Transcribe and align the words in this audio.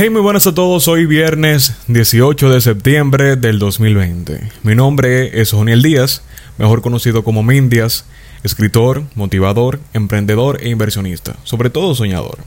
Hey, 0.00 0.10
muy 0.10 0.20
buenas 0.20 0.46
a 0.46 0.54
todos. 0.54 0.86
Hoy 0.86 1.06
viernes 1.06 1.74
18 1.88 2.50
de 2.50 2.60
septiembre 2.60 3.34
del 3.34 3.58
2020. 3.58 4.48
Mi 4.62 4.76
nombre 4.76 5.40
es 5.40 5.50
Joniel 5.50 5.82
Díaz, 5.82 6.22
mejor 6.56 6.82
conocido 6.82 7.24
como 7.24 7.42
Mindias, 7.42 8.04
escritor, 8.44 9.02
motivador, 9.16 9.80
emprendedor 9.94 10.62
e 10.62 10.68
inversionista, 10.68 11.34
sobre 11.42 11.68
todo 11.68 11.96
soñador. 11.96 12.38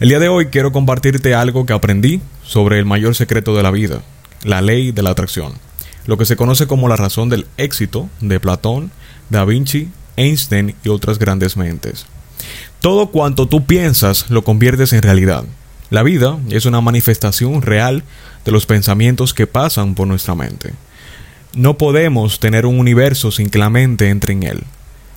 El 0.00 0.08
día 0.08 0.20
de 0.20 0.30
hoy 0.30 0.46
quiero 0.46 0.72
compartirte 0.72 1.34
algo 1.34 1.66
que 1.66 1.74
aprendí 1.74 2.22
sobre 2.44 2.78
el 2.78 2.86
mayor 2.86 3.14
secreto 3.14 3.54
de 3.54 3.62
la 3.62 3.70
vida, 3.70 4.00
la 4.42 4.62
ley 4.62 4.90
de 4.90 5.02
la 5.02 5.10
atracción, 5.10 5.52
lo 6.06 6.16
que 6.16 6.24
se 6.24 6.36
conoce 6.36 6.66
como 6.66 6.88
la 6.88 6.96
razón 6.96 7.28
del 7.28 7.46
éxito 7.58 8.08
de 8.22 8.40
Platón, 8.40 8.90
Da 9.28 9.44
Vinci, 9.44 9.90
Einstein 10.16 10.74
y 10.82 10.88
otras 10.88 11.18
grandes 11.18 11.58
mentes. 11.58 12.06
Todo 12.80 13.08
cuanto 13.08 13.48
tú 13.48 13.66
piensas 13.66 14.30
lo 14.30 14.44
conviertes 14.44 14.94
en 14.94 15.02
realidad. 15.02 15.44
La 15.90 16.04
vida 16.04 16.38
es 16.50 16.66
una 16.66 16.80
manifestación 16.80 17.62
real 17.62 18.04
de 18.44 18.52
los 18.52 18.64
pensamientos 18.64 19.34
que 19.34 19.48
pasan 19.48 19.96
por 19.96 20.06
nuestra 20.06 20.36
mente. 20.36 20.72
No 21.52 21.76
podemos 21.78 22.38
tener 22.38 22.64
un 22.64 22.78
universo 22.78 23.32
sin 23.32 23.50
que 23.50 23.58
la 23.58 23.70
mente 23.70 24.08
entre 24.08 24.32
en 24.32 24.44
él. 24.44 24.64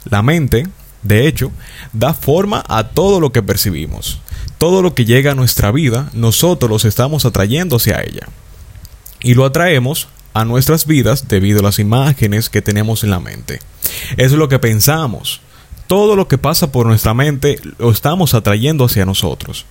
La 0.06 0.24
mente, 0.24 0.68
de 1.04 1.28
hecho, 1.28 1.52
da 1.94 2.16
forma 2.16 2.64
a 2.68 2.90
todo 2.90 3.20
lo 3.20 3.32
que 3.32 3.44
percibimos. 3.44 4.20
Todo 4.58 4.82
lo 4.82 4.96
que 4.96 5.06
llega 5.06 5.34
a 5.34 5.36
nuestra 5.36 5.72
vida, 5.72 6.10
nosotros 6.14 6.72
los 6.72 6.86
estamos 6.86 7.26
atrayendo 7.26 7.76
hacia 7.76 8.02
ella. 8.02 8.28
Y 9.22 9.36
lo 9.36 9.46
atraemos 9.46 10.08
a 10.34 10.44
nuestras 10.44 10.88
vidas 10.88 11.28
debido 11.28 11.60
a 11.60 11.64
las 11.64 11.78
imágenes 11.78 12.50
que 12.50 12.64
tenemos 12.64 13.04
en 13.04 13.12
la 13.12 13.20
mente. 13.20 13.60
Es 14.18 14.32
lo 14.32 14.50
que 14.50 14.58
pensamos. 14.58 15.42
Todo 15.86 16.16
lo 16.16 16.28
que 16.28 16.40
pasa 16.40 16.72
por 16.72 16.88
nuestra 16.88 17.14
mente 17.14 17.60
lo 17.78 17.92
estamos 17.92 18.34
atrayendo 18.34 18.86
hacia 18.86 19.06
nosotros. 19.06 19.68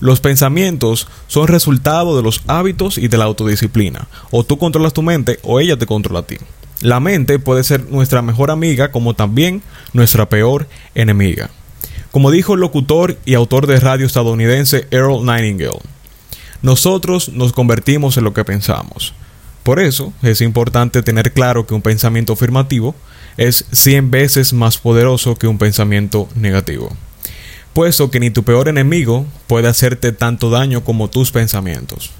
Los 0.00 0.20
pensamientos 0.20 1.08
son 1.26 1.48
resultado 1.48 2.16
de 2.16 2.22
los 2.22 2.42
hábitos 2.46 2.98
y 2.98 3.08
de 3.08 3.16
la 3.16 3.24
autodisciplina. 3.24 4.08
O 4.30 4.44
tú 4.44 4.58
controlas 4.58 4.92
tu 4.92 5.02
mente 5.02 5.38
o 5.42 5.60
ella 5.60 5.76
te 5.76 5.86
controla 5.86 6.20
a 6.20 6.26
ti. 6.26 6.36
La 6.80 7.00
mente 7.00 7.38
puede 7.38 7.64
ser 7.64 7.88
nuestra 7.88 8.20
mejor 8.20 8.50
amiga 8.50 8.90
como 8.90 9.14
también 9.14 9.62
nuestra 9.92 10.28
peor 10.28 10.68
enemiga. 10.94 11.50
Como 12.10 12.30
dijo 12.30 12.54
el 12.54 12.60
locutor 12.60 13.16
y 13.24 13.34
autor 13.34 13.66
de 13.66 13.80
radio 13.80 14.06
estadounidense 14.06 14.86
Earl 14.90 15.24
Nightingale, 15.24 15.80
nosotros 16.62 17.30
nos 17.30 17.52
convertimos 17.52 18.16
en 18.16 18.24
lo 18.24 18.34
que 18.34 18.44
pensamos. 18.44 19.14
Por 19.62 19.80
eso 19.80 20.12
es 20.22 20.40
importante 20.40 21.02
tener 21.02 21.32
claro 21.32 21.66
que 21.66 21.74
un 21.74 21.82
pensamiento 21.82 22.34
afirmativo 22.34 22.94
es 23.36 23.64
100 23.72 24.10
veces 24.10 24.52
más 24.52 24.78
poderoso 24.78 25.36
que 25.36 25.46
un 25.46 25.58
pensamiento 25.58 26.28
negativo 26.34 26.94
puesto 27.74 28.10
que 28.10 28.20
ni 28.20 28.30
tu 28.30 28.44
peor 28.44 28.68
enemigo 28.68 29.26
puede 29.46 29.68
hacerte 29.68 30.12
tanto 30.12 30.48
daño 30.48 30.84
como 30.84 31.10
tus 31.10 31.30
pensamientos. 31.30 32.10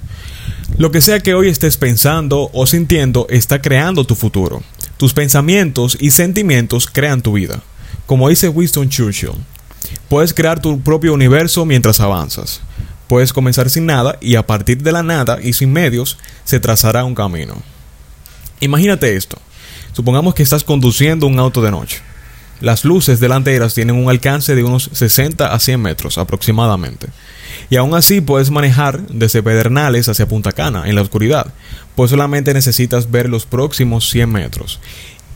Lo 0.77 0.91
que 0.91 1.01
sea 1.01 1.21
que 1.21 1.33
hoy 1.33 1.47
estés 1.47 1.77
pensando 1.77 2.49
o 2.53 2.65
sintiendo 2.65 3.25
está 3.29 3.61
creando 3.61 4.05
tu 4.05 4.15
futuro. 4.15 4.61
Tus 4.97 5.13
pensamientos 5.13 5.97
y 5.99 6.11
sentimientos 6.11 6.87
crean 6.87 7.21
tu 7.21 7.33
vida. 7.33 7.61
Como 8.05 8.29
dice 8.29 8.49
Winston 8.49 8.89
Churchill, 8.89 9.31
puedes 10.09 10.33
crear 10.33 10.61
tu 10.61 10.81
propio 10.81 11.13
universo 11.13 11.65
mientras 11.65 11.99
avanzas. 11.99 12.61
Puedes 13.07 13.31
comenzar 13.31 13.69
sin 13.69 13.85
nada 13.85 14.17
y 14.19 14.35
a 14.35 14.45
partir 14.45 14.83
de 14.83 14.91
la 14.91 15.03
nada 15.03 15.39
y 15.41 15.53
sin 15.53 15.71
medios 15.71 16.17
se 16.43 16.59
trazará 16.59 17.05
un 17.05 17.15
camino. 17.15 17.55
Imagínate 18.59 19.15
esto. 19.15 19.37
Supongamos 19.93 20.33
que 20.33 20.43
estás 20.43 20.63
conduciendo 20.63 21.27
un 21.27 21.39
auto 21.39 21.61
de 21.61 21.71
noche. 21.71 22.01
Las 22.65 22.83
luces 22.83 23.19
delanteras 23.19 23.75
tienen 23.75 23.95
un 23.95 24.09
alcance 24.09 24.55
de 24.55 24.63
unos 24.63 24.89
60 24.91 25.53
a 25.53 25.59
100 25.59 25.79
metros 25.79 26.17
aproximadamente. 26.17 27.09
Y 27.69 27.75
aún 27.75 27.93
así 27.93 28.21
puedes 28.21 28.49
manejar 28.49 29.05
desde 29.05 29.43
Pedernales 29.43 30.09
hacia 30.09 30.27
Punta 30.27 30.51
Cana 30.51 30.89
en 30.89 30.95
la 30.95 31.03
oscuridad, 31.03 31.53
pues 31.95 32.09
solamente 32.09 32.55
necesitas 32.55 33.11
ver 33.11 33.29
los 33.29 33.45
próximos 33.45 34.09
100 34.09 34.31
metros. 34.31 34.79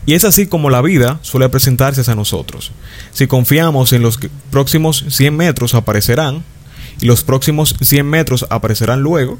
Y 0.06 0.14
es 0.14 0.24
así 0.24 0.48
como 0.48 0.70
la 0.70 0.82
vida 0.82 1.20
suele 1.22 1.48
presentarse 1.48 2.10
a 2.10 2.16
nosotros. 2.16 2.72
Si 3.12 3.28
confiamos 3.28 3.92
en 3.92 4.02
los 4.02 4.18
próximos 4.50 5.04
100 5.08 5.36
metros 5.36 5.74
aparecerán, 5.74 6.42
y 7.00 7.06
los 7.06 7.22
próximos 7.22 7.76
100 7.80 8.10
metros 8.10 8.44
aparecerán 8.50 9.02
luego, 9.02 9.38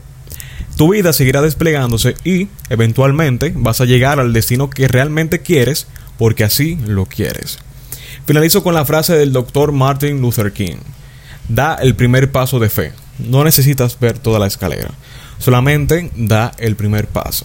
tu 0.76 0.92
vida 0.92 1.12
seguirá 1.12 1.42
desplegándose 1.42 2.14
y, 2.22 2.46
eventualmente, 2.68 3.52
vas 3.56 3.80
a 3.80 3.84
llegar 3.84 4.20
al 4.20 4.32
destino 4.32 4.70
que 4.70 4.86
realmente 4.86 5.40
quieres 5.40 5.88
porque 6.18 6.44
así 6.44 6.78
lo 6.86 7.06
quieres. 7.06 7.58
Finalizo 8.30 8.62
con 8.62 8.74
la 8.74 8.84
frase 8.84 9.14
del 9.14 9.32
doctor 9.32 9.72
Martin 9.72 10.20
Luther 10.20 10.52
King. 10.52 10.76
Da 11.48 11.74
el 11.74 11.96
primer 11.96 12.30
paso 12.30 12.60
de 12.60 12.68
fe. 12.68 12.92
No 13.18 13.42
necesitas 13.42 13.98
ver 13.98 14.20
toda 14.20 14.38
la 14.38 14.46
escalera. 14.46 14.92
Solamente 15.40 16.12
da 16.14 16.52
el 16.58 16.76
primer 16.76 17.08
paso. 17.08 17.44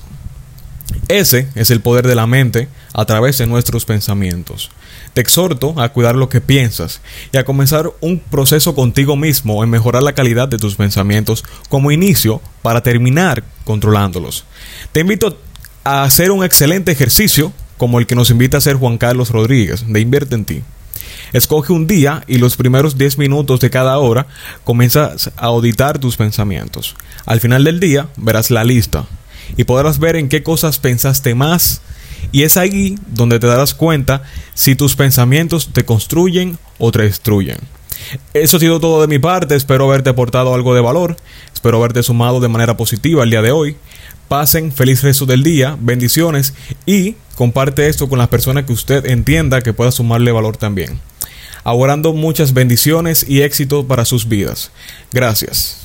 Ese 1.08 1.48
es 1.56 1.72
el 1.72 1.82
poder 1.82 2.06
de 2.06 2.14
la 2.14 2.28
mente 2.28 2.68
a 2.94 3.04
través 3.06 3.40
de 3.40 3.48
nuestros 3.48 3.84
pensamientos. 3.84 4.70
Te 5.16 5.22
exhorto 5.22 5.74
a 5.82 5.90
cuidar 5.90 6.14
lo 6.14 6.30
que 6.30 6.40
piensas 6.40 7.02
y 7.32 7.38
a 7.38 7.46
comenzar 7.46 7.92
un 8.00 8.20
proceso 8.20 8.76
contigo 8.76 9.16
mismo 9.16 9.64
en 9.64 9.72
mejorar 9.72 10.04
la 10.04 10.14
calidad 10.14 10.48
de 10.48 10.60
tus 10.60 10.76
pensamientos 10.76 11.44
como 11.68 11.90
inicio 11.90 12.44
para 12.62 12.84
terminar 12.84 13.44
controlándolos. 13.64 14.46
Te 14.92 15.00
invito 15.00 15.36
a 15.84 16.04
hacer 16.04 16.30
un 16.30 16.46
excelente 16.46 16.92
ejercicio 16.92 17.54
como 17.78 18.00
el 18.00 18.08
que 18.08 18.16
nos 18.16 18.30
invita 18.30 18.58
a 18.58 18.60
hacer 18.60 18.76
Juan 18.76 18.98
Carlos 18.98 19.30
Rodríguez 19.30 19.86
de 19.88 20.00
Invierte 20.00 20.36
en 20.36 20.46
ti. 20.46 20.64
Escoge 21.34 21.74
un 21.74 21.88
día 21.88 22.24
y 22.28 22.38
los 22.38 22.56
primeros 22.56 22.98
10 22.98 23.18
minutos 23.18 23.60
de 23.60 23.70
cada 23.70 23.98
hora 23.98 24.28
comienzas 24.64 25.32
a 25.36 25.46
auditar 25.46 26.00
tus 26.00 26.18
pensamientos. 26.18 26.96
Al 27.26 27.40
final 27.40 27.64
del 27.64 27.80
día 27.80 28.08
verás 28.16 28.52
la 28.52 28.64
lista 28.64 29.06
y 29.58 29.66
podrás 29.66 30.00
ver 30.00 30.16
en 30.16 30.30
qué 30.30 30.44
cosas 30.44 30.80
pensaste 30.80 31.36
más 31.36 31.82
y 32.32 32.44
es 32.44 32.58
ahí 32.58 32.98
donde 33.08 33.40
te 33.40 33.48
darás 33.48 33.74
cuenta 33.74 34.24
si 34.54 34.76
tus 34.76 34.96
pensamientos 34.96 35.70
te 35.74 35.86
construyen 35.86 36.58
o 36.78 36.92
te 36.92 37.04
destruyen. 37.04 37.58
Eso 38.34 38.58
ha 38.58 38.60
sido 38.60 38.80
todo 38.80 39.02
de 39.02 39.08
mi 39.08 39.20
parte, 39.20 39.56
espero 39.56 39.86
haberte 39.86 40.10
aportado 40.10 40.54
algo 40.54 40.76
de 40.76 40.82
valor, 40.82 41.18
espero 41.54 41.78
haberte 41.78 42.04
sumado 42.04 42.40
de 42.40 42.48
manera 42.48 42.78
positiva 42.78 43.24
el 43.24 43.30
día 43.30 43.42
de 43.42 43.52
hoy. 43.52 43.78
Pasen 44.28 44.72
feliz 44.72 45.04
resto 45.04 45.26
del 45.26 45.44
día, 45.44 45.78
bendiciones 45.80 46.54
y 46.86 47.16
comparte 47.36 47.88
esto 47.88 48.10
con 48.10 48.18
las 48.20 48.30
personas 48.30 48.66
que 48.66 48.74
usted 48.74 49.06
entienda 49.06 49.62
que 49.62 49.74
pueda 49.74 49.92
sumarle 49.92 50.32
valor 50.32 50.58
también 50.58 51.00
augurando 51.66 52.14
muchas 52.14 52.54
bendiciones 52.54 53.26
y 53.28 53.42
éxito 53.42 53.86
para 53.88 54.06
sus 54.06 54.30
vidas. 54.30 54.72
Gracias. 55.12 55.85